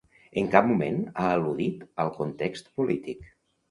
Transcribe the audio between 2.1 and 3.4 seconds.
context polític.